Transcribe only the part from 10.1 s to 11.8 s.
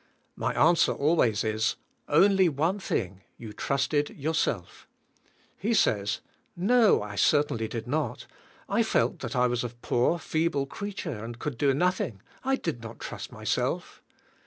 feeble creature and could do